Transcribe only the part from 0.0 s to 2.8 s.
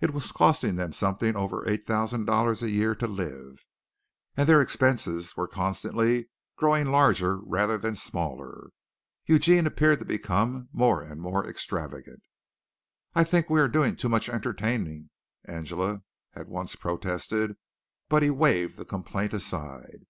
It was costing them something over eight thousand dollars a